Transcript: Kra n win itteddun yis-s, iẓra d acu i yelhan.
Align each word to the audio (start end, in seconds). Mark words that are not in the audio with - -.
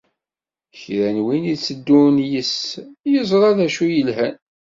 Kra 0.79 1.07
n 1.15 1.17
win 1.25 1.43
itteddun 1.53 2.15
yis-s, 2.31 2.67
iẓra 3.19 3.49
d 3.57 3.59
acu 3.65 3.83
i 3.87 3.93
yelhan. 3.95 4.35